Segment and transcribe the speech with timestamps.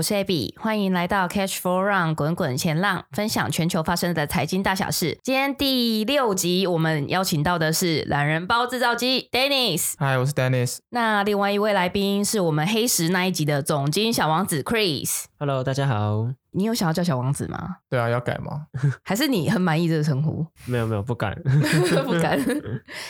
[0.00, 5.18] 我是 Abby，欢迎来到 Catch Flow Run 滚滚前浪，分享全球发生的财经大小事。
[5.22, 9.92] 今天第六集，我们邀请到的是懒人包制造机 Dennis。
[9.98, 10.78] Hi，我是 Dennis。
[10.88, 15.24] 那另外一位来宾是我们黑石那一集的总经小王子 Chris。
[15.42, 16.28] Hello，大家好。
[16.50, 17.76] 你有想要叫小王子吗？
[17.88, 18.66] 对啊，要改吗？
[19.02, 20.46] 还是你很满意这个称呼？
[20.70, 21.34] 没有没有，不敢，
[22.04, 22.38] 不敢。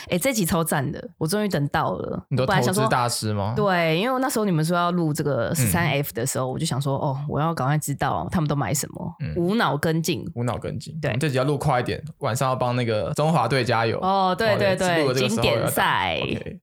[0.05, 2.25] 哎、欸，这集超赞的，我终于等到了。
[2.29, 3.51] 你都投资大师吗？
[3.53, 10.97] 对，因为那时候你们说要录这个十三 F 的时候，嗯、我就想说，哦，我要赶快知道他们都买什么，嗯、无脑跟进，无脑跟进。
[11.01, 13.99] 对，这集要录快一点，晚上要帮那个中华队加油。
[13.99, 16.17] 哦，对对对，经典赛。
[16.21, 16.59] Okay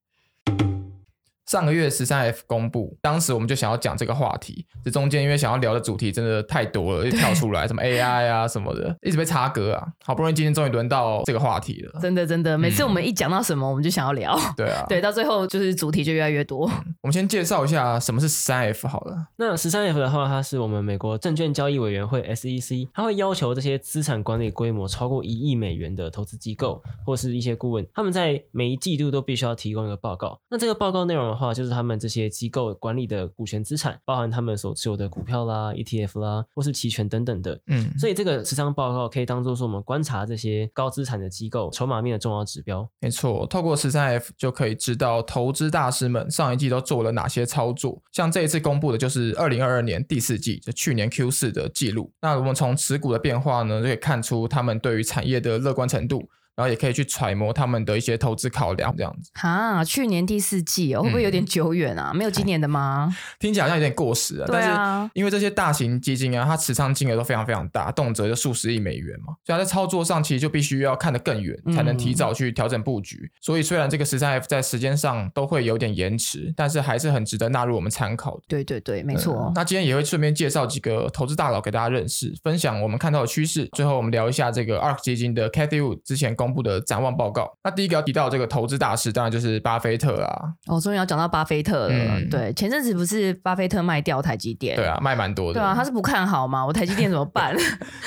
[1.49, 9.89] 上个月十三 F 公布，当时我们就想要讲这个话题，这中间因为想要聊的主题真的太多了，就跳出来 什么 AI 啊什么的，一直被插歌啊。
[10.05, 14.39] 好不容易今天终于轮到这个话题了，真的真的，每次我们一讲到什么，我们就想要聊。
[14.59, 16.69] 对啊， 对，到最后就是主题就越来越多。
[16.69, 19.29] 嗯、我们先介绍一下什么是十三 F 好了。
[19.37, 30.39] 那十三 F 的话，它是我们美国证券交易委员会 SEC，它会要求这些资产管理规模超过一亿美元的投资机构或是一些顾问，他们在每一季度都必须要提供一个报告。
[30.51, 32.19] 那这个报告内容的话，就是他们这些。
[32.19, 37.61] 些机构管理的股权资产，包含他们所持有的股票啦、ETF 啦，或是期权等等的。
[37.69, 42.91] 嗯，所以这个持仓报告可以当做是我们观察这些高资产的机构筹码面的重要指标。
[42.99, 48.03] 没错，透过十三 F 就可以知道投资大师们上一季都做了哪些操作。
[48.11, 52.13] 像这一次公布的就是二零二二年第四季，就去年 Q 四的记录。
[52.21, 56.29] 那我们从持股的变化呢，就可以看出他们对于产业的乐观程度。
[56.59, 59.31] 然后也可以去揣摩他们的一些投资考量，这样子。
[59.35, 62.11] 哈，去年第四季哦，会不会有点久远啊？
[62.13, 63.17] 嗯、没有今年的吗？
[63.39, 64.47] 听起来好像有点过时了。
[64.49, 64.75] 对啊。
[64.77, 73.21] 但是因为这些大型基金啊，它持仓金额都非常非常大，动辄就数十亿美元嘛，所以它在操作上其实就必须要看得更远，才能提早去调整布局。
[73.23, 78.43] 嗯、所以虽然这个十三 F 在时间上都会有点延迟，但是还是很值得纳入我们参考的。
[78.49, 79.53] 对对对，没错、嗯。
[79.55, 83.69] 那今天也会顺便介绍几个投资大佬给大家认识，分享我们看到的趋势。
[83.77, 87.29] 最后我们聊一下这个 ARK 基金的 Cathie Wood 之前公布的展望报。
[87.31, 87.53] 告。
[87.63, 90.55] 那第一个要提到这个投资大师，当然就是巴菲特啊。
[90.67, 91.95] 哦，终于要讲到巴菲特了。
[91.95, 94.75] 嗯、对，前阵子不是巴菲特卖掉台积电？
[94.77, 95.61] 对啊，卖蛮多的。
[95.61, 96.65] 对啊，他是不看好吗？
[96.65, 97.55] 我台积电怎么办？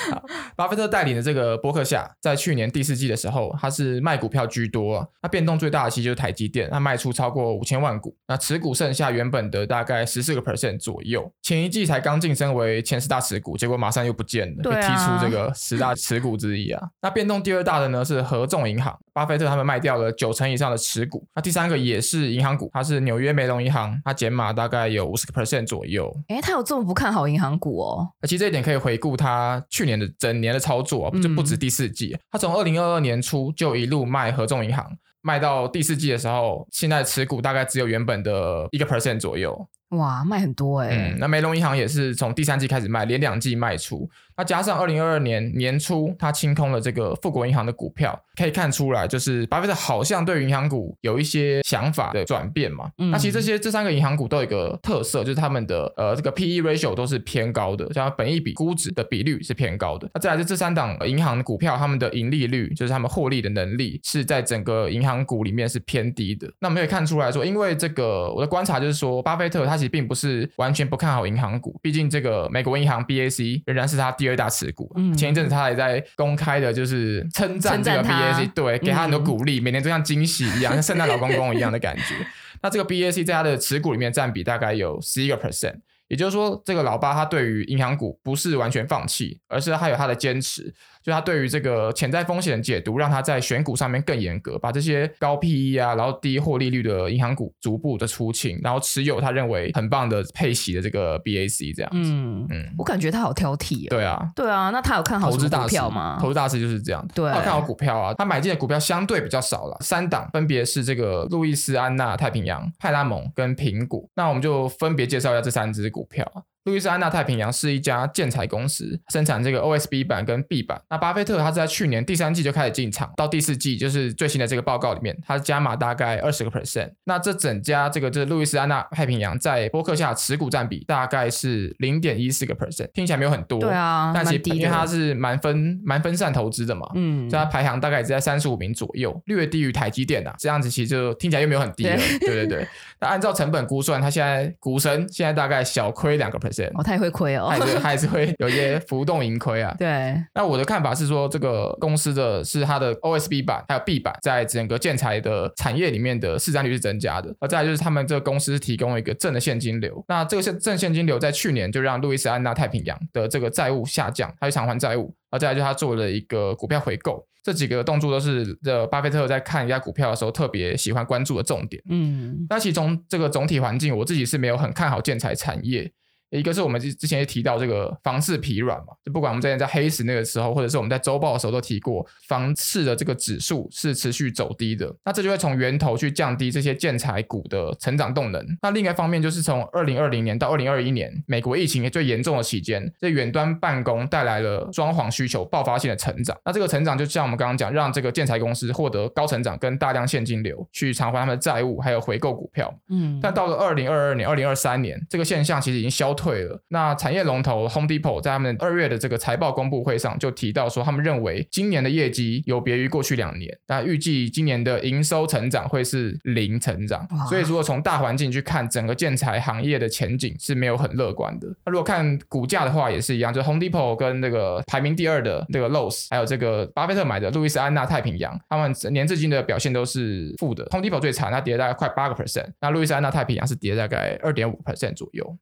[0.56, 5.06] 巴菲特带领的这个波克夏，在去年第四季的时候，他是卖股票居多啊。
[5.22, 11.30] 那变动最大的其实就是台积电，他卖出超过五千万股，那持股剩下原本的大概十四个 percent 左右。
[11.42, 16.88] 前一季才刚晋升为前十大持股，结果马上又不见了，被踢出这个十大持股之一啊。
[17.00, 18.98] 那变动第二大的呢是合众银行。
[19.12, 26.10] 巴菲特他们卖掉了九成以上的持股，那第三个也是银行股，它是纽约梅隆银行，它减码大概有五十个 percent 左右。
[26.28, 28.08] 诶，他有这么不看好银行股哦？
[28.22, 39.68] 其实这一点可以回顾他去年的整年的操作，就不止第四季，他从二零二二年初就一路卖合众银行，卖到第四季的时候，现在持股大概只有原本的一个 percent 左右。
[39.90, 41.12] 哇，卖很多诶。
[41.12, 44.08] 嗯，那梅隆银行也是从第三季开始卖，连两季卖出。
[44.42, 52.90] 那加上二零二二年年初，他清空了这个富国银行的股票，可以看出来，就是巴菲特好像对银行股有一些想法的转变嘛。
[52.98, 60.10] 嗯、那其实这些这三个银行股都有一个特色，就是他们的呃这个 P E ratio 都是偏高的，像本益比估值的比率是偏高的。
[60.12, 66.50] 那再来就这三档银行的股票，他们的盈利率，就是他们获利的能力，是在整个银行股里面是偏低的。
[66.58, 74.92] 那我们可以看出来说，因为这个我的观察就是说，巴菲特他其实并不是完全不看好银行股，毕竟这个美国银行 B A C 仍然是他第二大持股。
[74.96, 82.14] 嗯，前一阵子他也在公开的，就是称赞这个 BAC，对，给他很多鼓励，嗯、每年都像惊喜一样，像圣诞 老公公一样的感觉。
[82.62, 85.74] 那这个 BAC 在他的持股里面占比大概有十一个 percent，
[86.08, 90.72] 也就是说，这个老爸他对于银行股不是完全放弃，而是他有他的坚持。
[91.02, 102.10] 就他对于这个潜在风险解读，让他在选股上面更严格，把这些高 PE 啊，然后低获利率的银行股逐步的出清，然后持有他认为很棒的配息的这个 BAC 这样子。
[102.12, 103.88] 嗯嗯，我感觉他好挑剔。
[103.88, 106.18] 对啊，对啊，那他有看好什么股票吗？
[106.20, 114.08] 投资大师就是这样，对，他有看好股票啊，他买进的股票相对比较少了，三档分别是这个路易斯安那太平洋、派拉蒙跟苹果。
[114.14, 116.30] 那我们就分别介绍一下这三只股票。
[116.64, 120.80] 路易斯安那太平洋是一家建材公司，生产这个 OSB 板跟 B 板。
[120.88, 126.92] 那巴菲特他是在去年第三季就开始进场，到第四季就是最新的这个报告里面，他加码大概二十个 percent。
[127.04, 140.32] 那这整家这个这路易斯安那太平洋在波克夏持股占比大概是零点一四个 percent，听起来没有很多，对啊，但其实因为它是蛮分蛮分散投资的嘛，嗯，所以它排行大概只在三十五名左右，略低于台积电啊。
[140.38, 142.68] 这样子其实就听起来又没有很低了，对，对对对。
[143.00, 146.51] 那按照成本估算，它现在股神现在大概小亏两个 percent。
[146.74, 149.74] 哦，他也会亏哦，还是还是会有一些浮动盈亏啊。
[149.78, 157.34] 对，那我的看法是说，这个公司的是它的 OSB 板还有 B 板，在整个建材的产业里面的市占率是增加的。
[157.40, 165.14] 而再来就是他们这个公司提供了一个正的现金流，那这个现正现金流在去年就让路易斯安那太平洋的这个债务下降，它去偿还债务。
[165.30, 171.82] 而再来就是他做了一个股票回购，这几个动作都是这巴菲特在看一家股票的时候特别喜欢关注的重点。
[171.88, 175.90] 嗯，那其中这个总体环境，我自己是没有很看好建材产业。
[176.38, 188.42] 一个是我们之之前也提到这个房市疲软嘛，就不管我们之前在黑石那个时候，或者是我们在周报的时候都提过，房市的这个指数是持续走低的，那这就会从源头去降低这些建材股的成长动能。
[188.62, 196.34] 那另一方面就是从二零二零年到二零二一年，美国疫情最严重的期间，这远端办公带来了装潢需求爆发性的成长。
[196.46, 202.74] 那这个成长就像我们刚刚讲，让这个建材公司获得高成长跟大量现金流去偿还他们的债务，还有回购股票。
[202.88, 206.21] 嗯，但到了二零二二年、二零二三年，这个现象其实已经消退。
[206.22, 206.62] 退了。
[206.68, 217.06] 那产业龙头 Home Depot 在他们二月的这个财报公布会上就提到说，他们认为今年的业绩有别于过去两年，那预计今年的营收成长会是零成长。
[217.28, 221.48] 所以如果从大环境去看，整个建材行业的前景是没有很乐观的。
[221.64, 230.66] 那如果看股价的话，也是一样，就 Home Depot 跟那个排名第二的那个 Lowe's，还有这个巴菲特买的路易斯安那太平洋，他们年至今的表现都是负的。
[230.70, 235.36] Home Depot 最惨，它跌了大概快八个 percent，那路易斯安那太平洋是跌了大概二点五 percent 左右。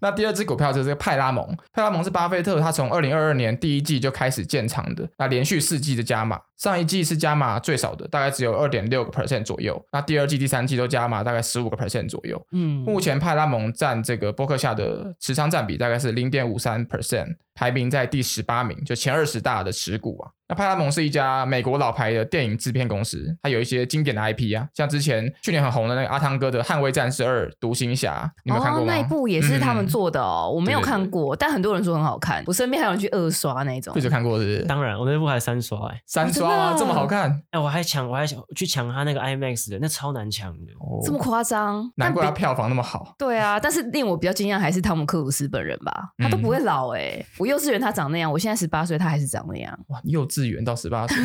[0.00, 12.40] 那第二支股票就是这个派拉蒙，派拉蒙是巴菲特他从二零二二年第一季就开始建仓的，那连续四季的加码，上一季是加码最少的，大概只有二点六个 percent 左右，那第二季、第三季都加码大概十五个 percent 左右。
[12.52, 17.36] 嗯，目前派拉蒙占这个伯克下的持仓占比大概是零点五三 percent。
[17.54, 20.28] 排名在第十八名，就前二十大的持股啊。
[20.54, 28.92] 那派拉蒙是一家美国老牌的电影制片公司，它有一些经典的 IP 啊，像之前去年很红的那个阿汤哥的《捍卫战士二：独行侠》，你有没有看过吗？
[28.92, 32.44] 哦，那一部也是他们做的哦，嗯、我没有看过，对对对，但很多人说很好看。
[32.46, 33.92] 我身边还有人去二刷那种。
[33.96, 34.62] 一直看过是不是？
[34.66, 37.42] 当然，我那部还三刷哎、欸，三刷啊，这么好看？
[37.50, 41.90] 哎，我还抢，我还想去抢他那个 IMAX 的，那超难抢的，哦、这么夸张？
[41.96, 43.16] 难怪他票房那么好。
[43.18, 48.30] 对啊，但是令我比较惊讶还是汤姆克鲁斯本人吧，他都不会老哎、欸，嗯、我幼稚园他长那样。
[48.30, 49.76] 我现在十八岁，他还是长那样。
[49.88, 51.16] 哇，幼稚园到十八岁，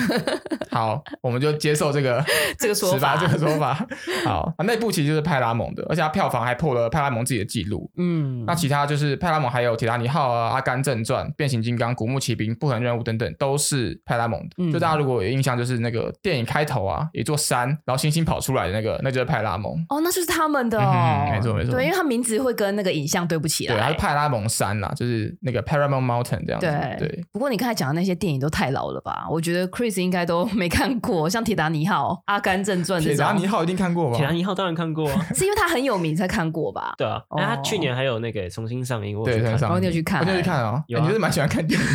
[0.69, 2.24] 好，我们就接受这个
[2.57, 3.86] 这个说法，这个说法。
[4.25, 7.89] 好，那部其实就是派拉蒙的，而且它票房还破了派拉蒙自己的记录。
[7.98, 14.50] 嗯，那其他就是派拉蒙还有铁达尼号啊、阿甘正传、变形金刚、古墓奇兵、不可能任务等等，都是派拉蒙的。
[14.57, 19.74] 嗯、就大家如果有印象，就是那个电影开头啊，一座山，然后星星跑出来的那个，那就是派拉蒙。
[19.89, 20.92] 哦，那就是他们的哦。
[20.94, 23.75] 嗯、没错没错，对，因为他名字会跟那个影像对不起来。
[23.75, 26.68] 对，它是派拉蒙山啦，就是那个 Paramount Mountain 这样子。
[26.68, 27.10] 对。
[27.10, 29.28] 对，不过你刚才讲的那些电影都太老了吧？
[29.30, 33.18] 我觉得 Chris 应该都 没看过，像《铁达尼号》《阿甘正传》这种。
[33.18, 34.18] 铁达尼号一定看过吧？
[34.18, 36.94] 铁达尼号当然看过啊， 是因为他很有名才看过吧？
[36.98, 40.83] 对啊，那他去年还有那个重新上映，我对，上映，我就去看，我就去看啊。
[40.88, 41.88] 你是蛮喜欢看电影？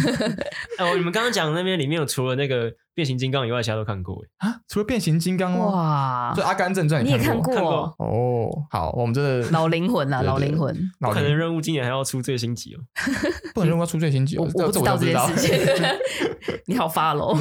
[0.78, 2.72] 哦， 你们刚刚讲的那边里面有除了那个。
[2.94, 4.60] 变形金刚以外，其他都看过啊？
[4.68, 6.32] 除了变形金刚哦，哇！
[6.36, 7.54] 就《阿甘正传》，你也看过？
[7.54, 8.48] 看过哦。
[8.70, 10.74] 好，我们这个 老灵魂啊，老灵魂。
[11.00, 12.78] 不可能任务今年还要出最新集哦。
[13.54, 15.58] 不可能任务要出最新集，我不知道这件事情。
[16.66, 17.34] 你好发喽。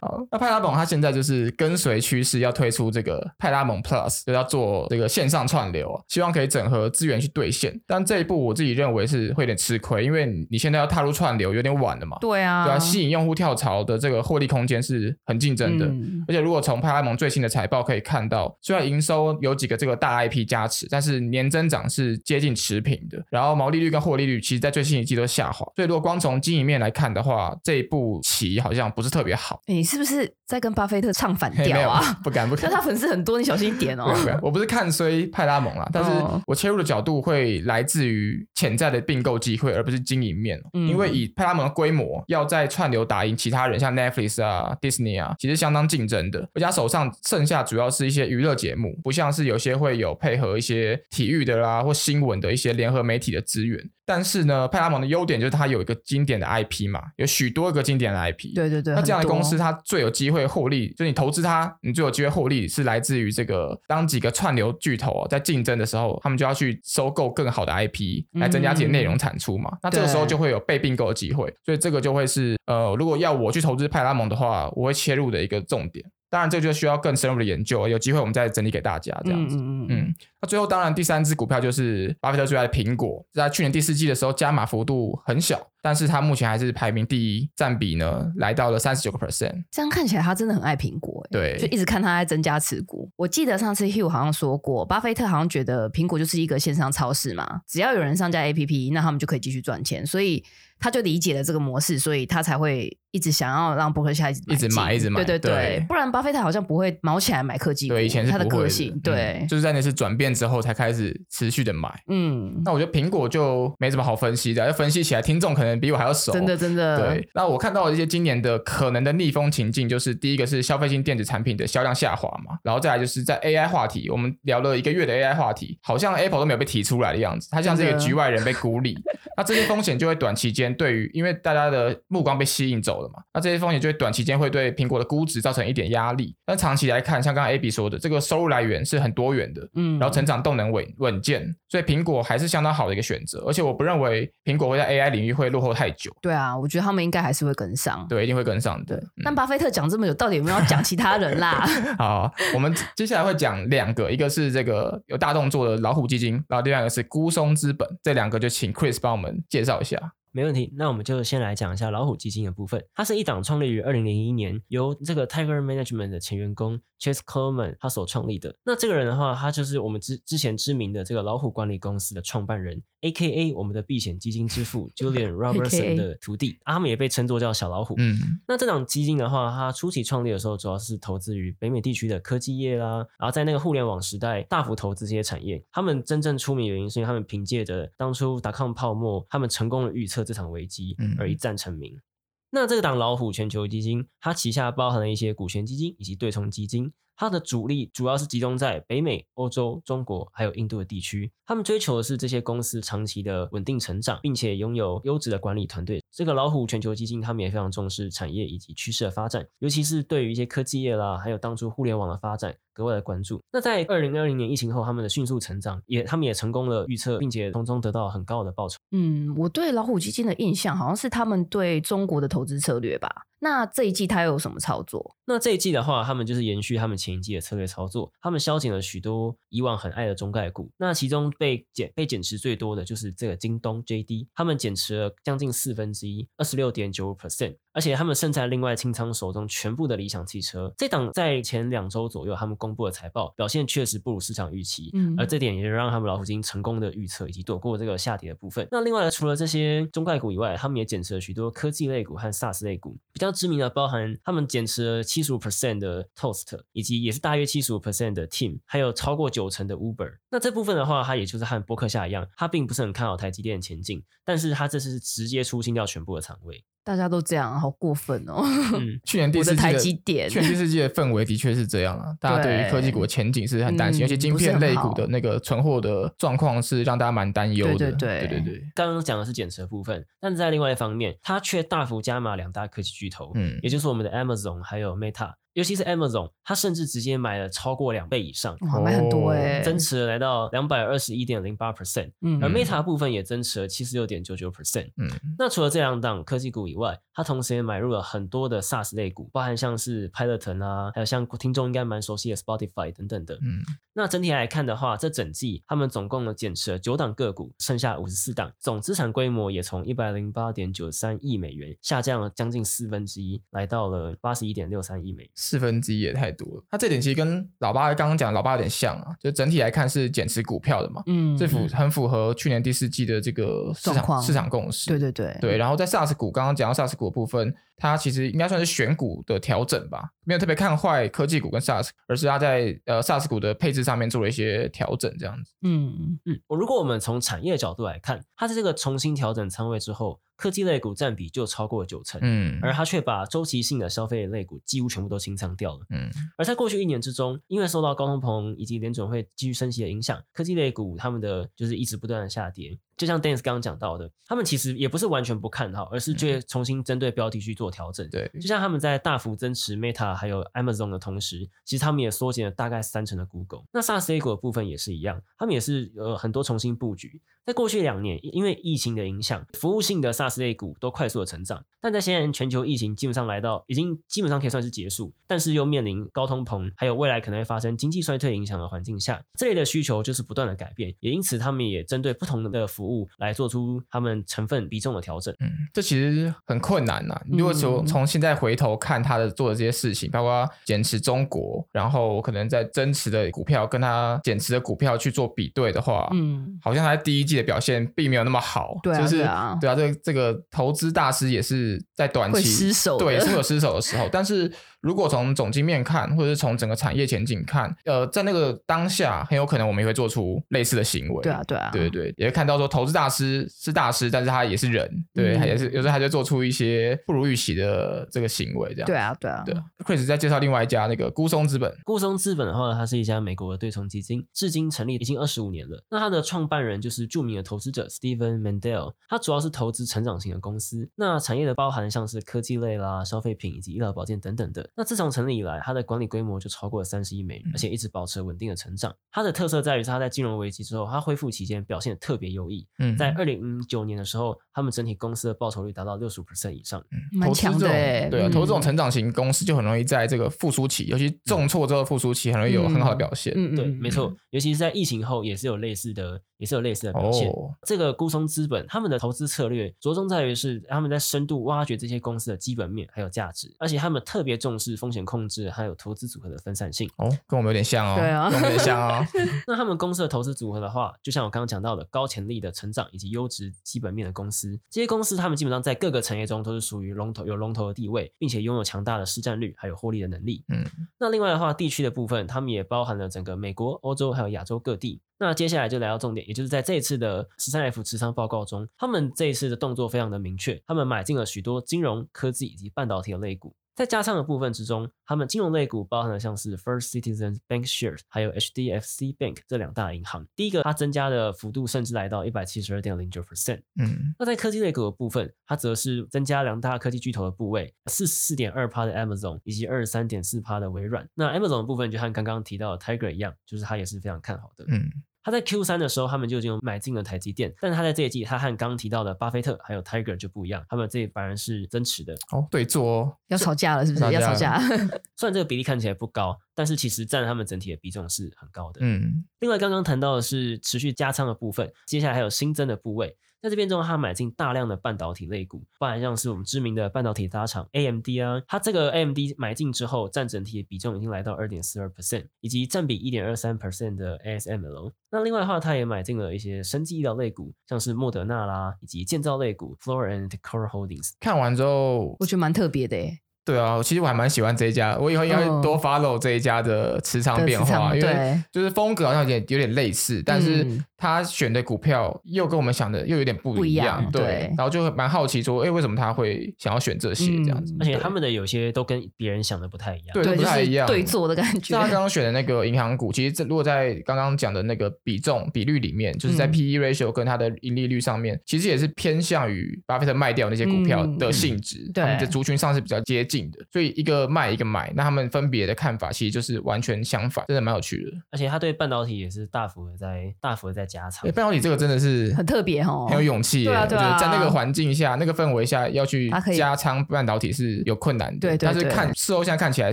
[0.00, 7.80] 好，那派拉蒙他现在就是跟随趋势，要推出这个派拉蒙 Plus，就要做这个线上串流，希望可以整合资源去兑现。
[7.86, 12.18] 但这一步我自己认为是会有点吃亏，因为你现在要踏入串流有点晚了嘛。
[12.20, 12.64] 对啊。
[12.64, 15.86] 对啊，吸引用户跳槽的这个获利空空间是很竞争的。
[15.86, 23.24] 嗯、而且如果从派拉蒙最新的财报可以看到，虽然营收有几个这个大 IP 加持，但是年增长是接近持平的。
[23.30, 25.64] 然后毛利率跟获利率其实在最新一季都下滑。
[25.76, 29.60] 所以如果光从经营面来看的话，这一步棋好像不是特别好。
[29.66, 32.02] 你是不是在跟巴菲特唱反调啊？
[32.24, 34.12] 不敢 不敢， 那他粉丝很多，你小心一点哦。
[34.42, 36.10] 我不是看衰派拉蒙啦，但是
[36.46, 40.60] 我切入的角度会来自于潜在的并购机会，而不是经营面。
[40.72, 46.40] 嗯、因为以派拉蒙的规模，要在串流打赢其他人，像 Netflix 啊、Disney 啊，其实相当竞争的。
[46.54, 53.90] 而且他手上剩下主要是一些娱乐节目，不像是有些会有配合一些体育的啦或新闻的一些联合媒体的资源。
[54.06, 58.54] 但是呢，派拉蒙的优点就是它有一个经典的 IP 嘛，有许多个经典的 IP。
[58.54, 58.94] 对对对。
[58.94, 69.70] 那这样的公司，它最有机会获利，就你投资它，你最有机会获利是来自于这个，当几个串流巨头哦在竞争的时候，他们就要去收购更好的 IP 来增加自己的内容产出嘛。
[69.72, 76.04] 嗯、那这个时候就会有被并购的机会，所以这个就会是呃，如果要我去投资派拉蒙的话，我会切入的一个重点。
[76.36, 79.56] 当然，这就需要更深入的研究，有机会我们再整理给大家这样子。
[79.56, 80.14] 嗯嗯嗯。
[80.38, 89.64] 那最后，当然第三支股票就是巴菲特最爱的苹果，在去年第四季的时候加码幅度很小，但是它目前还是排名第一，占比呢来到了三十九个 percent。
[89.70, 93.10] 这样看起来，他真的很爱苹果，对，就一直看他在增加持股。
[93.16, 100.44] 我记得上次 Hugh 好像说过，巴菲特好像觉得苹果就是一个线上超市嘛，只要有人上架 APP，那他们就可以继续赚钱，所以
[100.78, 102.96] 他就理解了这个模式，所以他才会。
[103.12, 107.94] 一直想要让伯克夏一直一直买，一直买，对对对，对不然巴菲特好像不会毛起来买科技股。
[107.94, 111.88] 对，以前是他的个性，嗯、对，就是在那次转变之后才开始持续的买。
[112.08, 116.30] 嗯，那我觉得苹果就没什么好分析的，要分析起来，听众可能比我还要熟。
[116.30, 116.98] 真的，真的。
[116.98, 128.94] 对，那我看到的一些今年的可能的逆风情境，就是第一个是消费性电子产品的销量下滑嘛，然后再来就是在 AI 话题，我们聊了一个月的 AI 话题，好像 Apple 都没有被提出来的样子，它像是一个局外人被孤立。
[129.38, 133.96] 那这些风险就会短期间对于，因为大家的目光被吸引走了嘛，那这些风险就会。
[133.96, 143.42] 短期间会对苹果的估值造成一点压力，但长期来看，像刚刚 Abby 说的，这个收入来源是很多元的，嗯，然后成长动能稳稳健，所以苹果还是相当好的一个选择。
[143.46, 146.14] 而且我不认为苹果会在 AI 领域会落后太久。
[146.20, 148.96] 对啊，我觉得他们应该还是会跟上，对，一定会跟上的。
[148.96, 151.66] 对嗯、但巴菲特讲这么久，到底有没有要讲其他人啦？
[151.98, 159.98] 好，我们接下来会讲两个，一个是这个有大动作的老虎基金，然后第二个是孤松资本，这两个就请 Chris 帮我们介绍一下。
[160.36, 162.84] 没问题，那我们就先来讲一下老虎基金的部分。
[162.94, 168.54] 它是一档创立于二零零一年，由这个 Tiger Management 的前员工 Chase Coleman 他所创立的。
[168.62, 176.58] 那这个人的话，他就是我们之之前知名的这个老虎管理公司的创办人，A.K.A 我们的避险基金之父 Julian Robertson 的徒弟。
[176.64, 177.94] 啊，他们也被称作叫小老虎。
[177.98, 185.62] 嗯，那这档基金的话，它初期创立的时候，主要是投资于北美地区的科技业啦，然后在那个互联网时代大幅投资这些产业。
[185.70, 190.96] 他们真正出名原因是因为他们凭借着当初 .com 泡沫，他们成功的预测这场危机。
[191.18, 191.94] 而一战成名。
[191.94, 192.02] 嗯、
[192.50, 201.32] 那这个档老虎全球基金，它旗下包含了一些股权基金以及对冲基金，它的主力主要是集中在北美、欧洲、中国还有印度的地区。
[201.46, 206.02] 他们追求的是这些公司长期的稳定成长，并且拥有优质的管理团队。
[206.12, 212.56] 这个老虎全球基金，他们也非常重视产业以及趋势的发展，尤其是对于一些科技业啦，还有当初互联网的发展。
[212.76, 213.42] 格外的关注。
[213.50, 218.75] 那在二零二零年疫情后，他们的迅速成长，也他们也成功了预测，并且从中得到很高的报酬。
[218.92, 223.08] 嗯，我对老虎基金的印象好像是他们对中国的投资策略吧。
[223.38, 225.14] 那这一季他有什么操作？
[225.26, 230.70] 那这一季的话，他们就是延续他们前一季的策略操作，他们削减了许多以往很爱的中概股。
[230.78, 237.56] 那其中被减被减持最多的就是这个京东 JD，他们减持了将近四分之一，二十六点九 percent。
[237.76, 248.66] 而且他们剩下另外清仓手中全部的理想汽车，这档在前两周左右，他们公布的财报表现确实不如市场预期，嗯，而这点也让他们老虎基金成功的预测以及躲过这个下跌的部分。
[248.70, 260.18] 那另外呢，除了这些中概股以外，他们也减持了许多科技类股和 SaaS 类股，比较知名的包含他们减持了七十五 percent 的 Toast，以及也是大约七十五 percent 的 Team，还有超过九成的 Uber。
[260.30, 266.62] 那这部分的话，它也就是和波克夏一样，它并不是很看好台积电的前景，但是它这次是直接出清掉全部的仓位。
[266.84, 268.44] 大家都这样，好过分哦！
[268.78, 272.14] 嗯， 去年第四季的台积电，去年第四季的氛围的确是这样啊。
[272.20, 277.90] 大家对于科技股的前景是很担心，而且晶片类股的那个存货的状况是让大家蛮担忧的。
[277.90, 278.70] 对对对对对。
[278.72, 285.32] 刚刚讲的是减持的部分，但是在另外一方面，它却大幅加码两大科技巨头，嗯，也就是我们的 Amazon 还有 Meta。
[285.56, 294.90] 尤其是 Amazon，它甚至直接买了超过两倍以上，哇，买很多哎、欸，增持了来到两百二十一点零八 percent，嗯，而 Meta 部分也增持了七十六点九九 percent。
[294.98, 295.08] 嗯，
[295.38, 303.36] 那除了这两档科技股以外，它同时也买入了很多的 SaaS 类股，包含像是 Peloton 啊，还有像听众应该蛮熟悉的 Spotify 等等的。
[303.36, 315.30] 嗯，那整体来看的话，这整季他们总共呢减持了九档个股，剩下五十四档，总资产规模也从一百零八点九三亿美元下降了将近四分之一，来到了八十一点六三亿美元。
[315.46, 316.64] 四分之一也太多了。
[316.70, 324.88] 它这点其实跟老八刚刚讲的老八有点像啊，就整体来看是减持股票的嘛，嗯，这符很符合去年第四季的这个市场市场共识。
[324.88, 335.52] 对对对对，然后在 SaaS 股刚刚讲到 SaaS 股的部分，它其实应该算是选股的调整吧，没有特别看坏科技股跟 SaaS，而是它在呃 SaaS 股的配置上面做了一些调整，这样子。
[335.62, 345.86] 嗯嗯，我如果我们从产业角度来看，它在这个重新调整仓位之后，科技类股占比就超过了九成，嗯，而它却把周期性的消费类股几乎全部都清仓掉了。
[345.90, 352.78] 嗯，而在过去一年之中，因为受到高通膨以及联准会继续升息的影响，科技类股他们的就是一直不断的下跌。
[352.96, 358.08] 就像 Dennis 刚刚讲到的，他们其实也不是完全不看好，而是却重新针对标题去做调整。
[358.08, 363.64] 对，就像他们在大幅增持 Meta 还有 Amazon 的同时，其实他们也缩减了大概三成的 Google。
[363.72, 367.20] 那 SaaS A 股的部分也是一样，他们也是呃很多重新布局。
[367.46, 371.64] 在过去两年，因为疫情的影响，服务性的 SaaS 类股都快速的成长。
[371.80, 385.32] 但在现在全球疫情基本上来到，已经基本上可以算是结束，但是又面临高通膨，还有未来可能会发生经济衰退影响的环境下，这类的需求就是不断的改变，也因此他们也针对不同的服务来做出他们成分比重的调整。
[385.38, 387.16] 嗯，这其实很困难呐。
[387.30, 398.76] 如果从从现在回头看他的做的这些事情，包括减持中国，然后可能在增持的股票跟他减持的股票去做比对的话，嗯，好像他第一季的表现并没有那么好。
[398.82, 404.52] 对啊，就是对啊，这个这个投资大师也是在短期失手，对，是有失手的时候， 但是。
[404.86, 411.22] 如果从总经面看，或者是从整个产业前景看，呃，在那个当下，很有可能我们也会做出类似的行为。
[411.24, 418.86] 对啊，对啊，对对对，也会看到说，投资大师是大师，但是他也是人，对，嗯、他也是有时候他就做出一些不如预期的这个行为，这样。
[418.86, 419.56] 对啊，对啊，对。
[419.84, 421.76] Chris 在介绍另外一家那个孤松资本。
[421.82, 425.82] 孤松资本的话，它是一家美国的对冲基金，至今成立已经二十五年了。
[425.90, 430.88] 那它的创办人就是著名的投资者 Steven Mandel，他主要是投资成长型的公司。
[430.94, 434.70] 那产业的包含像是科技类啦、消费品以及医疗保健等等的。
[434.76, 438.94] 那自从成立以来，它的管理规模就超过了三十亿美元，而且一直保持稳定的成长。
[439.10, 442.66] 它的特色在于，它在金融危机之后，它恢复期间表现得特别优异。
[442.78, 447.66] 嗯，在二零零九年的时候，他们整体公司的报酬率达到六十五 percent 以上，嗯，蛮强的。
[448.10, 453.32] 对啊，投资这种成长型公司就很容易在这个复苏期，尤其重挫之后复苏期，很容易有很好的表现。
[453.34, 456.20] 嗯，对，没错，尤其是在疫情后，也是有类似的。
[456.38, 457.30] 也是有类似的表现。
[457.30, 466.88] 哦、这个孤松资本他们的投资策略着重在于是他们在深度挖掘这些公司的基本面还有价值，而且他们特别重视风险控制还有投资组合的分散性。
[466.96, 467.96] 哦，跟我们有点像哦。
[467.98, 469.04] 对啊，跟我们有点像哦。
[469.46, 480.42] 那他们公司的投资组合的话，就像我刚刚讲到的高潜力的成长以及优质基本面的公司，这些公司他们基本上在各个产业中都是属于龙头有龙头的地位，并且拥有强大的市占率还有获利的能力。
[480.48, 480.64] 嗯，
[480.98, 485.02] 那另外的话，地区的部分，他们也包含了整个美国、欧洲还有亚洲各地。
[485.18, 493.54] 那接下来就来到重点，也就是在这一次的十三 F 持仓报告中，他们这一次的动作非常的明确，他们买进了许多金融、科技以及半导体的类股。
[493.76, 500.26] 在加仓的部分之中，他们金融类股包含了像是 First Citizens Bank Shares 还有 HDFC Bank 这两大银行。
[500.34, 503.60] 第一个，它增加的幅度甚至来到一百七十二点零九 percent。
[503.78, 511.06] 嗯，那在科技类股的部分，它则是增加两大科技巨头的部位，四十四点二趴的 Amazon 以及二十三点四趴的微软。
[511.12, 514.64] 那 Amazon 的部分就和刚刚提到的 Tiger 一样，就是它也是非常看好的。
[514.68, 514.90] 嗯。
[515.26, 522.14] 他在 Q 三的时候，他们就已经买进了台积电，但是他在这一季，他和刚刚提到的巴菲特还有 Tiger 就不一样，他们这反而是增持的。
[522.30, 524.12] 哦，对做哦，要吵架了是不是？
[524.12, 524.56] 要吵架。
[525.18, 528.78] 虽然这个比例看起来不高，但是其实占他们整体的比重是很高的。
[528.84, 529.24] 嗯。
[529.40, 533.16] 另外，刚刚谈到的是持续加仓的部分，接下来还有新增的部位。
[533.42, 544.92] 在这边中，他买进大量的半导体类股，包含像是我们知名的半导体大厂 AMD 啊，它这个 AMD 买进之后，占整体的比重已经来到二点四二 percent，以及占比一点二三 percent 的 ASML。
[545.10, 551.12] 那另外的话，他也买进了一些生技医疗类股，像是莫德纳啦，以及建造类股 Fluor and Decor Holdings。
[551.20, 553.20] 看完之后，我觉得蛮特别的诶。
[553.46, 560.66] 对啊，其实我还蛮喜欢这一家，我以后应该多 follow 这一家的持仓变化，因为就是风格好像有点有点类似，但是
[560.98, 567.72] 他选的股票又跟我们想的又有点不一样，对，然后就蛮好奇说，哎，为什么他会想要选这些这样子？
[567.78, 571.74] 而且他们的有些都跟别人想的不太一样，对，不太一样，对做的感觉。
[571.74, 583.35] 像他刚刚选的那个银行股，其实这如果在刚刚讲的那个比重比率里面，就是在 PE ratio 跟它的盈利率上面，其实也是偏向于巴菲特卖掉那些股票的性质，他们的族群上是比较接近。
[583.36, 588.16] 近的，所以一个卖一个买，那他们分别的看法其实就是完全相反，真的蛮有趣的。
[588.30, 591.30] 而且他对半导体也是大幅的在大幅的在加仓。
[591.32, 593.64] 半导体这个真的是很特别哦，很有勇气。
[593.64, 598.40] 对啊，对啊，在那个环境下，那个氛围下要去加仓半导体是有困难的。
[598.40, 599.92] 对，但是看事后现在看起来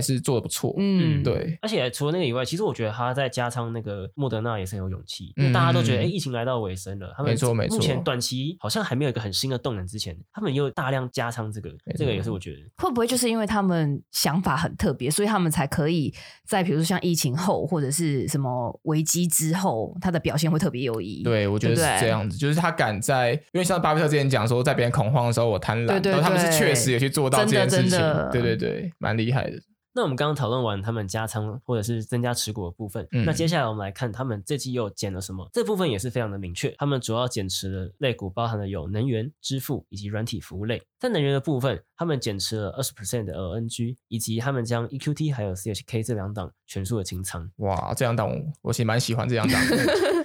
[0.00, 0.74] 是做的不错。
[0.78, 1.58] 嗯，对。
[1.60, 16.14] 而且除了那个以外，其实我觉得他在加仓那个莫德纳也是很有勇气，因为大家都觉得哎，疫情来到尾声了，他们没错没错，目前短期好像还没有一个很新的动能之前，他们又大量加仓这个，这个也是我觉得会不会就是因为他们想法很特别，所以他们才可以
[16.46, 21.22] 在比如说像疫情后或者是什么危机之后，他的表现会特别优异。
[21.22, 27.98] 对，我觉得是这样子，就是他敢在，因为像巴菲特之前讲说，在别人恐慌的时候我贪婪，对对对他们是确实也去做到这件事情，
[28.30, 29.58] 对对对，蛮厉害的。
[29.94, 35.48] 那我们刚刚讨论完他们加仓或者是增加持股的部分，嗯、那接下来我们来看他们这季又减了什么？
[35.52, 40.82] 这部分也是非常的明确，他们主要减持的类股包含了有能源、支付以及软体服务类。
[40.98, 47.48] 在能源的部分，他们减持了二十 percent 的 LNG，以及他们将 EQT 还有 CHK 这两档全数的清仓。
[47.58, 49.60] 哇，这两档我我其实蛮喜欢这两档，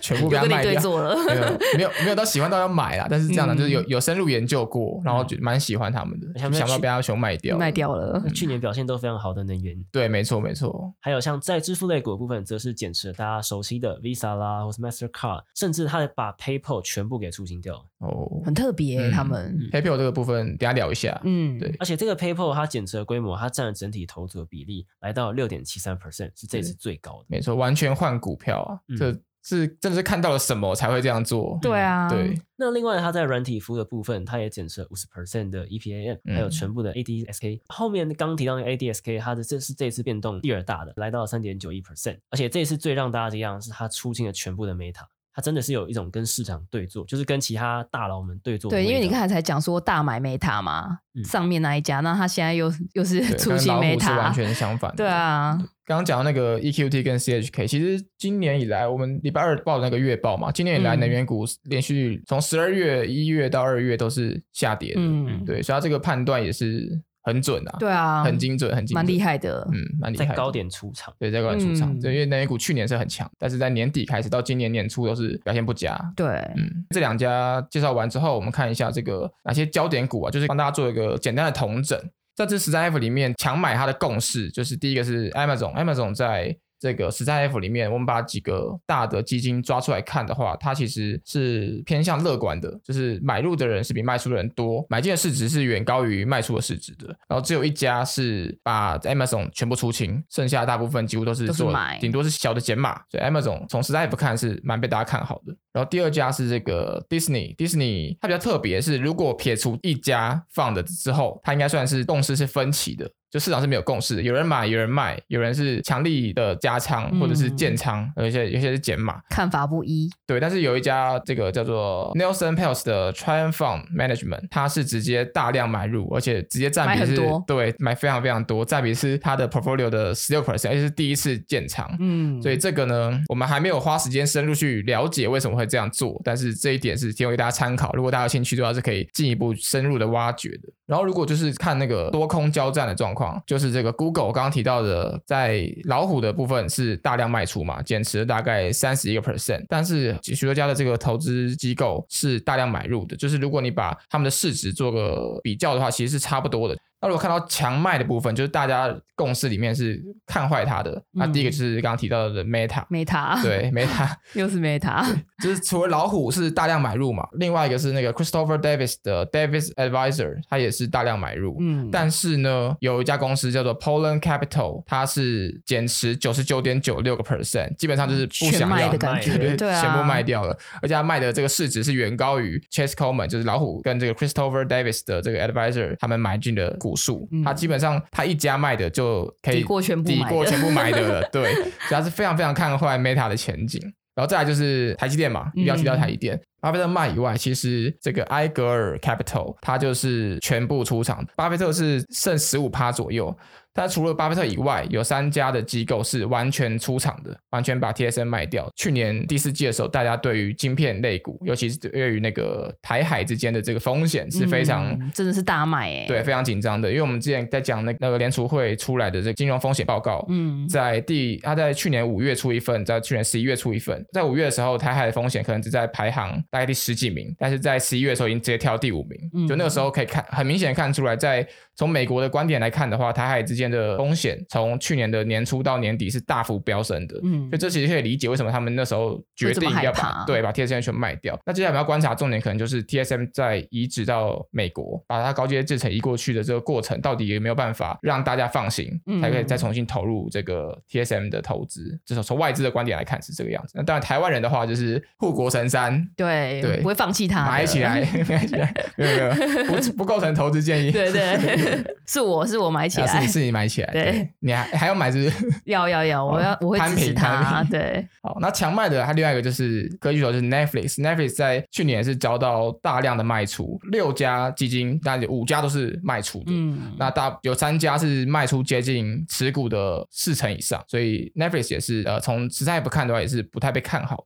[0.02, 1.16] 全部给他 卖掉了。
[1.26, 8.24] 没有没有没有到喜欢到要买啦，但是这样的就是有有深入研究过，然后就蛮喜欢他们的，嗯、想到被阿雄卖掉卖掉了。
[8.34, 10.40] 去年表现都非常好的能源，对，没错。
[10.40, 21.20] 没错，还有像在支付类股的部分，则是减持了大家熟悉的 Visa 啦，或是 Mastercard，甚至他把 PayPal 全部给出清掉哦，很特别、欸，嗯、他们 PayPal 这个部分，等下聊一下。
[21.24, 27.26] 嗯，对，而且这个 PayPal 它减持的规模，它占了整体投资的比例来到六点七三 percent，是这次最高的。
[27.28, 29.20] 没错，完全换股票啊，嗯、这。
[29.44, 31.58] 是真的是看到了什么才会这样做？
[31.62, 32.40] 对啊，对。
[32.58, 37.58] 那另外，它在软体服务的部分，它也减持了五十 percent 的 EPAM，还有全部的 ADSK。
[37.58, 42.20] 嗯、后面刚提到的 ADSK，它的这是这次变动第二大的，来到了三点九一 percent。
[42.30, 45.06] 而且这次最让大家惊讶的是它出清了全部的 Meta。
[45.40, 48.70] 它真的是有一种跟市场对坐，就是跟其他大佬们对坐。
[48.70, 54.94] 对，因为你刚才才讲说大买 Meta 嘛，嗯、上面那一家，那他现在又又是出新 Meta，是完全相反。
[54.98, 65.00] 对啊，刚刚讲到那个 EQT 跟 CHK，其实今年以来，我们礼拜二报的那个月报嘛，今年以来能源股连续从十二月、一月到二月都是下跌的。
[65.02, 67.02] 嗯，对，所以它这个判断也是。
[67.24, 70.26] 很准啊，对啊，很精准，很精准，蛮厉害的，嗯，蛮厉害。
[70.26, 76.00] 在高点出场，对，在高点出场，对，因为能源股去年是很强，但是在年底开始到今年年初都是表现不佳。
[76.16, 82.00] 对，嗯，这两家介绍完之后，我们看一下这个哪些焦点股啊，就是帮大家做一个简单的统整。
[82.36, 86.56] 在这十三 F 里面，强买它的共识就是第一个是 Amazon，Amazon 在。
[86.80, 97.08] 这个十三 F 里面，我们把几个大的基金抓出来看的话，它其实是偏向乐观的，就是买入的人是比卖出的人多，买进的市值是远高于卖出的市值的。
[97.28, 103.02] 然后只有一家是把 Amazon 全部出清，剩下大部分几乎都是做，顶多是小的减码。
[103.10, 105.56] 所以 Amazon 从十三 F 看是蛮被大家看好的。
[105.74, 113.10] 然后第二家是这个 Disney，Disney 它比较特别，是如果撇除一家放的之后，它应该算是共识是分歧的。
[113.32, 120.10] 就市场是没有共识的，有人买，有人卖，有人是强力的加仓，或者是建仓，嗯、有一些有些是减码，看法不一。
[120.26, 131.88] 对，但是有一家这个叫做 Nelson Peltz 的 Triumph Fund Management，它是直接大量买入，而且直接占比是，多对，买非常非常多，占比是它的 portfolio 的十六 percent，而且是第一次建仓。
[132.00, 140.70] 嗯，所以这个呢，我们还没有花时间深入去了解为什么会这样做，但是这一点是提供给大家参考，如果大家有兴趣的话，是可以进一步深入的挖掘的。
[140.88, 143.19] 然后如果就是看那个多空交战的状况。
[143.46, 156.78] 就是这个 Google 刚刚提到的，在老虎的部分是大量卖出嘛，减持了大概三十一个 percent，但是许多家的这个投资机构是大量买入的，就是如果你把他们的市值做个比较的话，其实是差不多的。
[157.02, 161.02] 那如果看到强卖的部分，就是大家共识里面是看坏它的。
[161.12, 165.06] 那、嗯、第一个就是刚刚提到的 Meta，Meta，对， Meta 又是 Meta，
[165.42, 171.56] 就是除了老虎是大量买入嘛，另外一个是那个 Christopher Davis 的 Davis Advisor，他也是大量买入。
[171.62, 180.58] 嗯，但是呢，有一家公司叫做 Poland Capital，它是减持九十九点九六个 percent，基本上就是不想要的感觉，对，对啊、全部卖掉了。
[180.82, 186.89] 而且他卖的这个市值是远高于 Chase Coleman，就是老虎跟这个 Christopher Davis 的这个 Advisor 他们买进的股。
[186.90, 193.80] 股数，他基本上他一家卖的就可以抵过全部抵过全部买的了， 对，所以他是非常非常看坏 Meta 的前景。
[194.16, 196.38] 然后再来就是台积电嘛，一定要提到台积电。
[196.60, 203.34] 巴菲特卖以外，其实这个埃格尔 Capital 它就是全部出场，巴菲特是剩十五趴左右。
[203.80, 208.70] 但除了巴菲特以外，有三家的机构是完全出场的，完全把 TSM 卖掉。
[208.76, 216.90] 去年第四季的时候，大家对于晶片类股，尤其是对于那个台海之间的这个风险是非常、嗯、真的是大卖哎，对，非常紧张的。
[216.90, 231.48] 因为我们之前在讲那那个联储会出来的这个金融风险报告，嗯，在第他在去年五月出一份，在去年十一月出一份，在五月的时候，台海的风险可能只在排行大概第十几名，但是在十一月的时候已经直接跳第五名，嗯、就那个时候可以看很明显看出来在。
[231.76, 241.40] 从美国的观点来看的话，台海之间的风险从去年的年初到年底是大幅飙升的，嗯，所以这其实可以理解为什么他们那时候决定要把对把 TSM 全卖掉。
[241.46, 248.90] 那接下来我们要观察重点，可能就是 TSM 在移植到美国，把它高阶制程移过去的这个过程，到底有没有办法让大家放心，
[249.22, 252.00] 才可以再重新投入这个 TSM 的投资。
[252.06, 253.74] 至少从外资的观点来看是这个样子。
[253.76, 261.30] 那当然，台湾人的话就是护国神山，对对，不会放弃它，买起来， 买起来，没有没有，不不构成投资建议，对对。
[262.06, 265.50] 是我是我买起来，是你是你买起来，对，你还还要买是不是？
[265.66, 268.08] 要要要，我要我会支持它，对。
[268.22, 284.26] 好，那强卖的，它另外一个就是科技巨头，就是 Netflix，Netflix 在去年也是遭到大量的卖出，六家基金，那五家都是卖出的，嗯，那大有三家是卖出接近持股的四成以上，所以 Netflix 也是呃，从实在不看的话，也是不太被看好。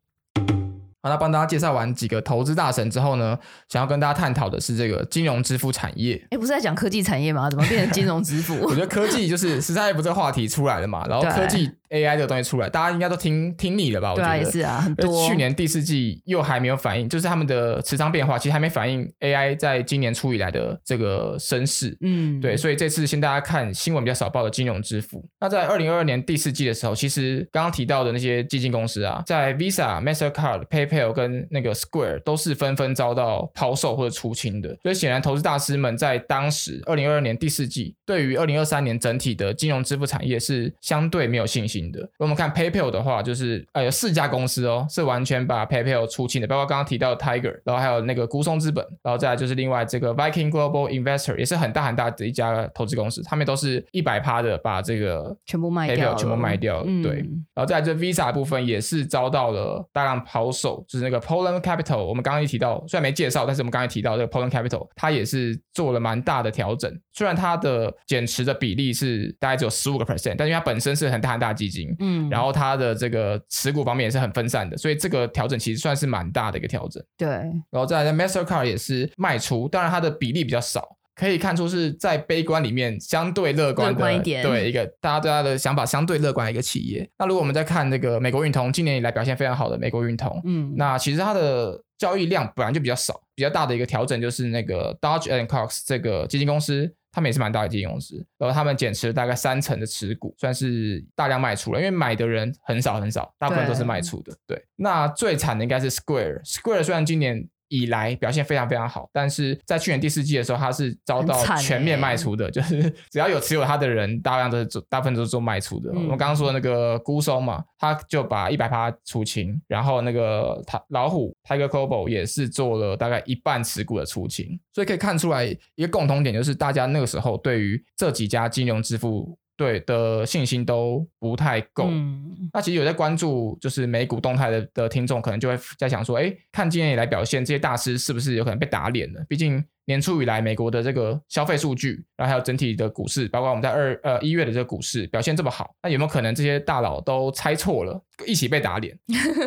[1.04, 3.38] 好，那帮大家介绍完几个投资大神之后呢，
[3.68, 6.16] 想要跟大家探讨的是这个金融支付产业。
[6.32, 7.50] 哎，不是在讲科技产业吗？
[7.50, 8.58] 怎么变成金融支付？
[8.64, 11.70] 我觉得科技就是实在不这个话题出来了嘛，然后科技。
[11.94, 14.12] AI 这个东西出来，大家应该都听听腻了吧？
[14.12, 15.28] 我觉得也是啊，很多。
[15.28, 21.96] 去年第四季又还没有反应，就是他们的持仓变化其实还没反应 AI 在今年初以来的这个升势。
[22.02, 25.24] 嗯，对，所以这次先大家看新闻比较少报的金融支付。
[25.40, 34.76] 那在二零二二年第四季的时候，其实刚刚提到的那些基金公司啊，在 Visa、Mastercard、PayPal 跟那个 Square 都是纷纷遭到抛售或者出清的。
[34.82, 42.08] 所以显然，投资大师们在当时二零二二年第四季对于二零二三年整体的金融支付产业是相对没有信心的。
[42.18, 57.16] 我们看 PayPal 的话，就是呃有四家公司哦，是完全把 PayPal 出清的，包括刚刚提到的 Tiger，然后还有那个孤松资本，然后再来就是另外这个 Viking Global Investor，也是很大很大的一家投资公司，他们都是一百趴的把这个全部卖掉，全部卖掉，嗯、对，
[57.54, 72.30] 然后再来这 Visa 部分也是遭到了大量抛售，就是那个 Poland Capital，我们刚刚一提到，虽然没介绍，但是我们刚才提到这个 Poland Capital，它也是做了蛮大的调整，虽然它的减持的比例是大概只有十五个 percent，但因为它本身是很大很大的基金，嗯。
[72.30, 77.04] 然后它的这个持股方面也是很分散的，所以这个调整其实算是蛮大的一个调整。
[77.18, 84.44] 对，然后再来 Mastercard 也是卖出，当然它的比例比较少，可以看出是在悲观里面相对乐观的，观一点。
[84.44, 87.10] 对，一个大家对它的想法相对乐观的一个企业。
[87.18, 96.94] 那如果我们再看那个美国运通，今年以来表现非常好的美国运通，嗯，那其实它的交易量本来就比较少，比较大的一个调整就是那个 Dodge and Cox 这个基金公司。
[97.14, 104.36] 他们也是蛮大的基金公司，然后他们减持了大概三成的持股，算是大量卖出了，因为买的人很少很少，大部分都是卖出的。
[104.48, 115.90] 对，对，那最惨的应该是 Square，Square 虽然今年以来表现非常非常好，但是在去年第四季的时候，它是遭到全面卖出的，欸、就是 只要有持有它的人，大量都是做，大部分都是做卖出的。
[115.92, 129.36] 嗯、我们刚刚说的那个孤松嘛，他就把一百趴出清，然后那个他老虎 Tiger Global 也是做了大概一半持股的出清，所以可以看出来一个共同点，就是大家那个时候对于这几家金融支付。
[129.56, 131.86] 对的信心都不太够。
[131.88, 139.26] 嗯，那其实有在关注就是美股动态的的听众，可能就会在想说，哎，看今年以来表现，这些大师是不是有可能被打脸了？
[139.28, 139.64] 毕竟。
[139.86, 148.98] 年初以来，美国的这个消费数据，然后还有整体的股市，包括我们在二呃一月的这个股市表现这么好，那有没有可能这些大佬都猜错了，一起被打脸，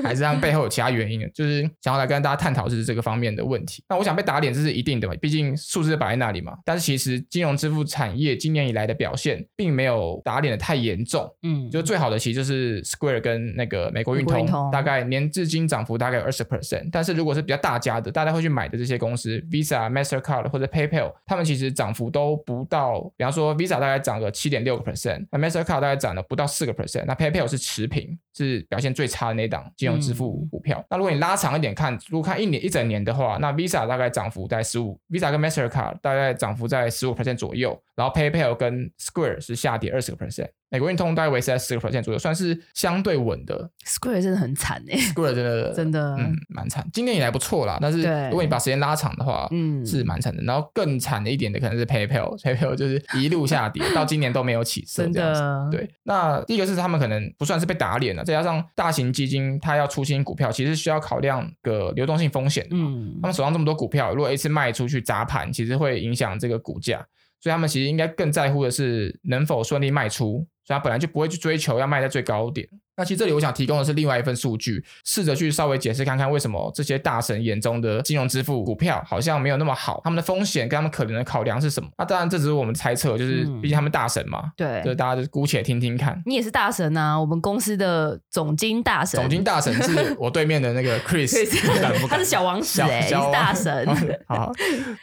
[0.05, 1.27] 还是他们背后有其他原因呢？
[1.35, 3.83] 就是想要来跟大家探讨就是这个方面的问题。
[3.89, 6.53] 那我想被打脸这是一定的嘛，毕竟数字摆在那里嘛。
[6.67, 11.27] 但是其实金融支付产业今年以来的表现，并没有打脸的太严重。
[11.45, 16.91] 嗯，就最好的其实就是 Square 跟那个美国运通，通大概年至今涨幅大概有二十 percent。
[16.93, 20.26] 但是如果是比较大家的，大家会去买的这些公司，Visa、Master。
[20.27, 30.79] Card 或者 PayPal，他们其实涨幅都不到，比方说 Visa 大概涨个七点六个 percent，那 Mastercard 大概涨了不到四个 percent，那 PayPal 是持平，是表现最差的那档金融支付股票。
[30.81, 40.49] 嗯、那如果你拉长一点看，如果看一年一整年的话，那 Visa 大概涨幅在十五，Visa 跟 Mastercard 大概涨幅在十五 percent 左右，然后 PayPal 跟 Square 是下跌二十个 percent。
[40.69, 43.71] 美国运通大概维持在十个 percent 左右，算是相对稳的。
[43.87, 46.85] Square 真的很惨哎，Square 真的真的嗯蛮惨。
[46.93, 50.43] 今年以来不错啦，但是如果你把时间拉长的话，嗯是蛮惨的。
[50.43, 55.35] 然后更惨的一点的可能是 PayPal，PayPal 就是一路下跌， 到今年都没有起色这样
[55.71, 55.77] 子。
[55.77, 62.67] 对，那第一个是他们可能不算是被打脸了，再加上大型基金它要出新股票，其实需要考量个流动性风险。
[62.73, 67.07] 嗯，他们手上这么多股票，如果一次卖出去砸盘，其实会影响这个股价。
[67.39, 72.69] 所以他们其实应该更在乎的是能否顺利卖出，所以他本来就不会去追求要卖在最高点。
[72.97, 81.89] 那其实这里我想提供的是另外一份数据，试着去稍微解释看看为什么这些大神眼中的金融支付股票好像没有那么好，他们的风险跟他们可能的考量是什么？
[81.99, 86.21] 那当然这只是我们猜测，就是毕竟他们大神嘛，嗯、对，就大家就姑且听听看。
[86.25, 91.31] 你也是大神啊，我们公司的总经大神，总经大神是我对面的那个 Chris，
[92.09, 93.87] 他是小王子哎、欸，小大神。
[94.27, 94.51] 好，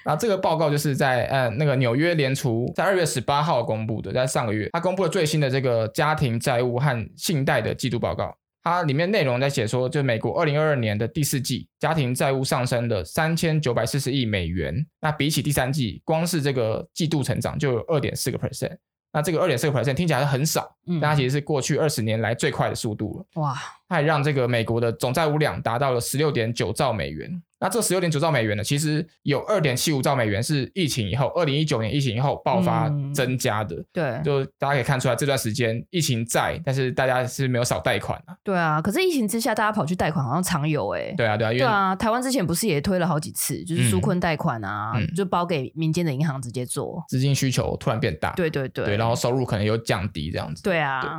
[0.06, 8.34] 那这个报告就是在呃那个纽约联储在二月十八号公布的，在上个月他公布了最新的这个家庭债务和信贷的季度报告。
[8.63, 18.78] 它里面内容在写说，就美国二零二二年的第四季家庭债务上升了三千九百四十亿美元，那比起第三季，光是这个季度成长就有二点四个 percent。
[19.12, 23.41] 那这个二点四个 percent 听起来很少，嗯，但它其实是过去二十年来最快的速度了。
[23.41, 23.54] 哇，
[23.88, 27.41] 它还让这个美国的总债务量达到了十六点九兆美元。
[27.60, 33.78] 那这十六点九兆美元呢，其实有二点七五兆美元是疫情以后，二零一九年疫情以后爆发增加的。
[33.78, 38.36] 嗯、对，就大家可以看出来，这段时间疫情在，但是大家是没有少贷款啊。
[38.43, 41.13] 对啊，可是疫情之下，大家跑去贷款好像常有哎、欸。
[41.15, 47.02] 对啊，对啊，对啊，台湾之前不是也推了好几次，就是纾困贷款啊，嗯、就包给民间的银行直接做。
[47.08, 48.32] 资金需求突然变大。
[48.32, 48.84] 对对对。
[48.84, 50.62] 对，然后收入可能又降低这样子。
[50.63, 51.00] 对啊。
[51.00, 51.10] 对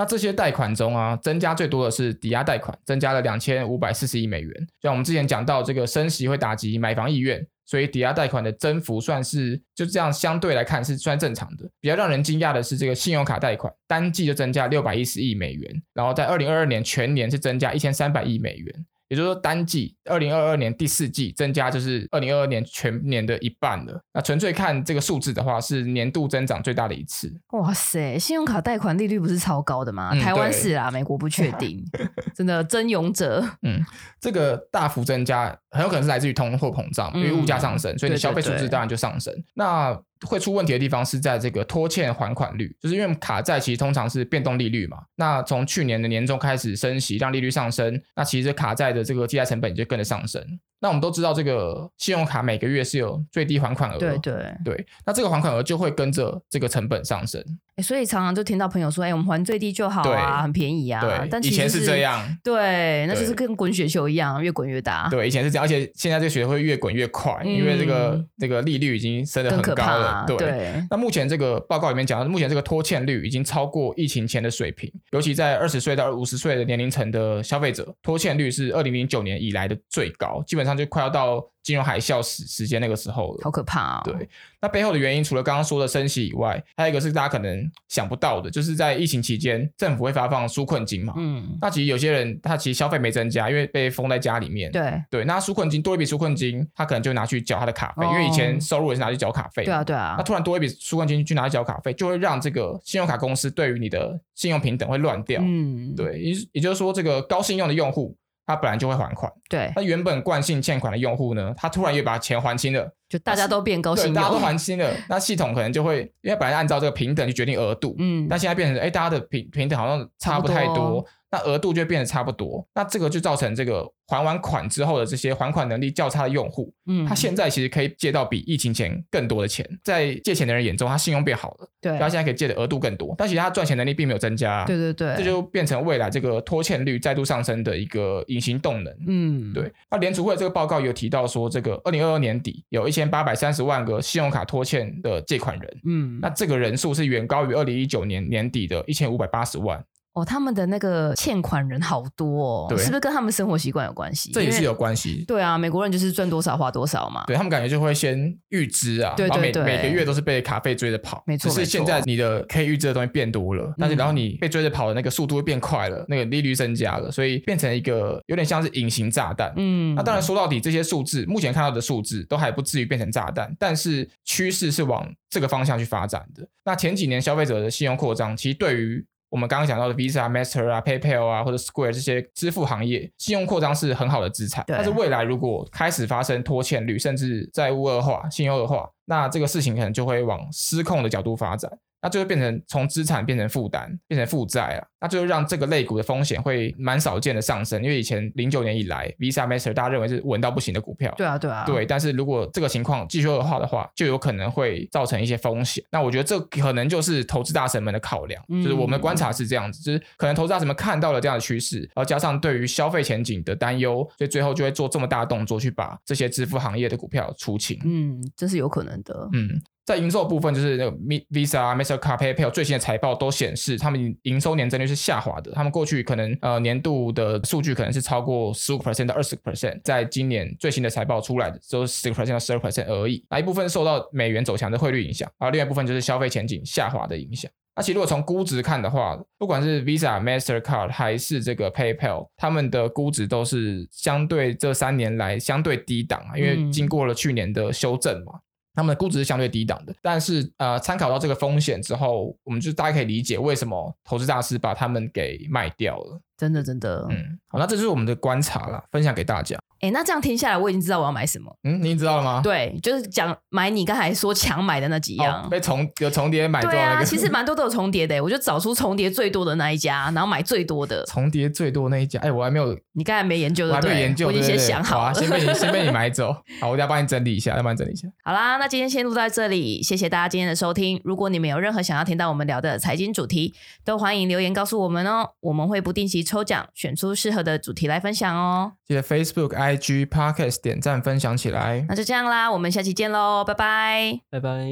[0.00, 4.68] 那这些贷款中啊，增加最多的是抵押贷款，增加了两千五百四十亿美元。
[4.80, 11.68] 像我们之前讲到，这个升息会打击买房意愿，所以抵押贷款的增幅算是就这样相对来看是算正常的。
[11.82, 18.86] 比较让人惊讶的是，这个信用卡贷款单季就增加六百一十亿美元，然后在二零二二年全年是增加一千三百亿美元。
[19.10, 24.00] 也就是说，单季二零二二年第四季增加就是二零二二年全年的一半了。
[24.14, 27.30] 那纯粹看这个数字的话，是年度增长最大的一次。
[27.50, 30.10] 哇塞，信用卡贷款利率不是超高的吗？
[30.12, 31.84] 嗯、台湾是啊，美国不确定。
[32.34, 33.44] 真的真勇者。
[33.62, 33.84] 嗯，
[34.20, 39.34] 这个大幅增加很有可能是来自于通货膨胀，因为物价上升，嗯、所以你消费数字当然就上升。
[39.34, 44.98] 对对对，那会出问题的地方是在这个拖欠还款率，就是因为卡债其实通常是变动利率嘛。
[45.16, 50.42] 那从去年的年中开始升息，让利率上升，那其实卡债的这个借贷成本就跟着上升。
[50.80, 54.86] 那我们都知道，这个信用卡每个月是有最低还款额，对对对。
[55.04, 57.44] 那这个还款额就会跟着这个成本上升。
[57.76, 65.08] 欸、所以常常就听到朋友说：“哎、欸，我们还最低就好啊，对很便宜啊。”对，但以前是这样，对，那就是跟滚雪球一样，越滚越大。
[65.08, 70.24] 对，以前是这样，而且现在这个雪球会越滚越快，嗯、因为这个这个利率已经升得很高了。
[70.26, 70.36] 对。
[70.36, 81.46] 对那目前这个报告里面讲，目前这个拖欠率已经超过疫情前的水平，尤其在二十岁到五十岁的年龄层的消费者，拖欠率是二零零九年以来的最高，基本上就快要到。
[81.62, 84.02] 金融海啸时时间那个时候了，好可怕啊、哦！
[84.02, 84.26] 对，
[84.62, 91.12] 那背后的原因除了刚刚说的升息以外，还有一个是大家可能想不到的，就是在疫情期间，政府会发放纾困金嘛。
[91.18, 94.72] 嗯，那其实有些人他其实消费没增加，因为被封在家里面。
[94.72, 99.62] 对对，那纾困金多一笔纾困金，他可能就拿去缴他的卡费，哦、因为以前收入也是拿去缴卡费。
[99.62, 105.42] 对啊对啊，那突然多一笔纾困金去拿去缴卡费，就会让这个信用卡公司对于你的信用平等会乱掉。
[105.44, 108.16] 嗯，对，也也就是说，这个高信用的用户。
[108.50, 109.72] 他本来就会还款，对。
[109.74, 121.04] 那原本惯性欠款的用户呢，他突然又把钱还清了，就大家都变高信用，大家都还清了，那系统可能就会，因为本来按照这个平等去决定额度，嗯，但现在变成，哎，大家的平平等好像差不太多。
[121.30, 139.70] 那额度就变得差不多，那这个就造成这个还完款之后的这些还款能力较差的用户，嗯，他现在其实可以借到比疫情前更多的钱，在借钱的人眼中，他信用变好了，对，他现在可以借的额度更多，但其实他赚钱能力并没有增加，对对对，这就变成未来这个拖欠率再度上升的一个隐形动能，嗯，对。
[139.88, 149.80] 那联储会这个报告有提到说，这个二零二二年底有一千八百三十万个信用卡拖欠的借款人，嗯，那这个人数是远高于二零一九年年底的一千五百八十万。
[150.12, 154.32] 哦，他们的那个欠款人好多哦，对是不是跟他们生活习惯有关系？
[154.32, 155.24] 这也是有关系。
[155.26, 157.24] 对啊，美国人就是赚多少花多少嘛。
[157.26, 161.22] 对他们感觉就会先预支啊，对对对，每每个月都是被卡费追着跑。
[161.26, 169.52] 没错，只是现在你的可以预支的东西变多了，但是然后你被追着跑的那个速度会变快了，嗯、那个利率增加了，所以变成一个有点像是隐形炸弹。
[169.56, 176.44] 嗯，那当然说到底，这些数字目前看到的数字都还不至于变成炸弹，但是趋势是往这个方向去发展的。
[176.64, 184.64] 那前几年消费者的信用扩张，其实对于我们刚刚讲到的 Visa、Master 啊、PayPal 啊，或者 Square 这些支付行业，信用扩张是很好的资产。
[184.66, 191.70] 但是未来如果开始发生拖欠率，甚至债务恶化、信用恶化，那这个事情可能就会往失控的角度发展。
[192.02, 197.82] 那就会变成从资产变成负担，变成负债啊，那就会让这个类股的风险会蛮少见的上升。
[197.82, 201.12] 因为以前零九年以来，Visa、Master 大家认为是稳到不行的股票。
[201.16, 201.64] 对啊，对啊。
[201.66, 205.84] 对，但是如果这个情况继续恶化的话，就有可能会造成一些风险。
[205.90, 217.78] 那我觉得这可能就是投资大神们的考量，嗯、就是我们的观察是这样子，就是可能投资大神们看到了这样的趋势，然后加上对于消费前景的担忧，所以最后就会做这么大的动作去把这些支付行业的股票出清。
[217.84, 219.28] 嗯，这是有可能的。
[219.32, 219.60] 嗯。
[219.90, 220.96] 在营收部分，就是那个
[221.32, 225.50] Visa、Mastercard、PayPal 最新的财报都显示，他们营收年增率是下滑的。
[225.50, 233.24] 他们过去可能呃年度的数据可能是超过十五 percent 到二十 percent，在今年最新的财报出来的只有十个 percent 到十二 percent 而已。
[233.28, 237.50] 那一部分受到美元走强的汇率影响，而另外一部分就是消费前景下滑的影响。
[237.74, 248.34] 那其实如果从估值看的话，不管是 Visa、Mastercard 还是这个 PayPal，他们的估值都是相对这三年来相对低档啊，因为经过了去年的修正嘛。
[248.74, 256.20] 他们的估值是相对低档的，但是呃，参考到这个风险之后，我们就大家可以理解为什么投资大师把他们给卖掉了。
[256.36, 259.59] 真的，真的，嗯，好，那这就是我们的观察了，分享给大家。
[259.80, 261.50] 哎、欸，那这样听下来，我已经知道我要买什么。
[261.64, 262.40] 嗯，你知道了吗？
[262.44, 266.82] 对，就是讲买你刚才说强买的那几样，哦、被重有重叠买多、那个。
[266.82, 271.02] 对啊，其实蛮多都有重叠的，我就找出重叠最多的那一家，然后买最多的。
[271.06, 276.36] 重叠最多的那一家，哎、欸，我还没有，你刚才没研究的，我还没有研究，我已经先想好啊，先被你 先被你买走。
[276.60, 278.06] 好，我再帮你整理一下，再帮你整理一下。
[278.22, 281.00] 好啦，那今天先录到这里，谢谢大家今天的收听。
[281.04, 288.72] 如果你们有任何想要听到我们聊的财经主题，都欢迎留言告诉我们哦，我们会不定期抽奖，选出适合的主题来分享哦。
[288.86, 294.66] 记得 Facebook、iG podcast 点赞分享起来，那就这样啦，我们下期见喽，拜拜，拜拜，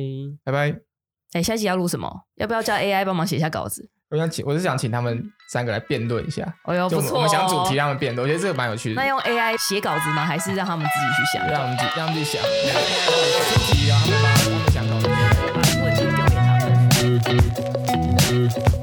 [0.44, 0.74] 拜拜。
[1.32, 2.22] 哎，下期要录什么？
[2.36, 3.90] 要不要叫 AI 帮忙写下稿子？
[4.10, 6.42] 我想请，我是想请他们三个来辩论一下。
[6.62, 9.00] 哎呦，不错，我们想主题，他们辩论，我觉得这个蛮有趣的。
[9.00, 11.46] 那用 AI 写稿子呢，还是让他们自己去想？
[11.46, 12.42] 让让自己想。
[12.42, 12.48] 主
[13.74, 15.06] 己啊，他们把我们想稿子，
[15.54, 16.48] 把问题丢给他
[18.32, 18.77] 们。